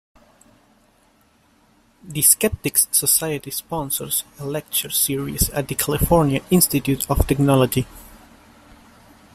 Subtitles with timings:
[2.03, 7.85] The Skeptics Society sponsors a lecture series at the California Institute of Technology.